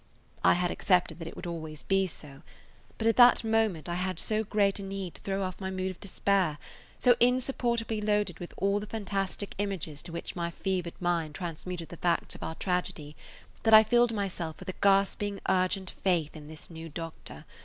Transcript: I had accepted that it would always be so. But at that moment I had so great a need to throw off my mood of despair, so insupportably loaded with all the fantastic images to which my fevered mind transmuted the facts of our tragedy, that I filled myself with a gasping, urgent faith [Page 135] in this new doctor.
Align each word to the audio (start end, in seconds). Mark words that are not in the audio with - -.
I 0.43 0.53
had 0.53 0.71
accepted 0.71 1.19
that 1.19 1.27
it 1.27 1.35
would 1.35 1.45
always 1.45 1.83
be 1.83 2.07
so. 2.07 2.41
But 2.97 3.05
at 3.05 3.17
that 3.17 3.43
moment 3.43 3.87
I 3.87 3.93
had 3.93 4.19
so 4.19 4.43
great 4.43 4.79
a 4.79 4.81
need 4.81 5.13
to 5.13 5.21
throw 5.21 5.43
off 5.43 5.61
my 5.61 5.69
mood 5.69 5.91
of 5.91 5.99
despair, 5.99 6.57
so 6.97 7.15
insupportably 7.19 8.01
loaded 8.01 8.39
with 8.39 8.51
all 8.57 8.79
the 8.79 8.87
fantastic 8.87 9.53
images 9.59 10.01
to 10.01 10.11
which 10.11 10.35
my 10.35 10.49
fevered 10.49 10.99
mind 10.99 11.35
transmuted 11.35 11.89
the 11.89 11.97
facts 11.97 12.33
of 12.33 12.41
our 12.41 12.55
tragedy, 12.55 13.15
that 13.61 13.75
I 13.75 13.83
filled 13.83 14.11
myself 14.11 14.59
with 14.59 14.69
a 14.69 14.75
gasping, 14.81 15.39
urgent 15.47 15.91
faith 15.91 16.31
[Page 16.33 16.41
135] 16.41 16.41
in 16.41 16.47
this 16.47 16.69
new 16.71 16.89
doctor. 16.89 17.45